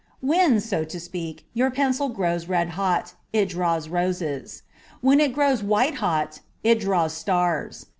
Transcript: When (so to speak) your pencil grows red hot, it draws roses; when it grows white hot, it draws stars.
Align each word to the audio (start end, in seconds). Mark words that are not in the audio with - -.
When 0.19 0.59
(so 0.59 0.83
to 0.83 0.99
speak) 0.99 1.45
your 1.53 1.69
pencil 1.69 2.09
grows 2.09 2.47
red 2.47 2.69
hot, 2.69 3.13
it 3.33 3.49
draws 3.49 3.87
roses; 3.87 4.63
when 4.99 5.19
it 5.19 5.31
grows 5.31 5.61
white 5.61 5.97
hot, 6.01 6.39
it 6.63 6.79
draws 6.79 7.13
stars. 7.13 7.85